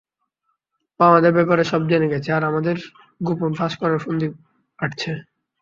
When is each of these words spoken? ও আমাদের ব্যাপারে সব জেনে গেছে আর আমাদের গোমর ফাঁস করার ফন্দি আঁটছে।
ও 0.99 1.09
আমাদের 1.09 1.31
ব্যাপারে 1.37 1.63
সব 1.71 1.81
জেনে 1.89 2.11
গেছে 2.13 2.29
আর 2.33 2.43
আমাদের 2.45 2.75
গোমর 3.21 3.51
ফাঁস 3.57 3.73
করার 3.81 3.99
ফন্দি 4.03 4.27
আঁটছে। 4.79 5.11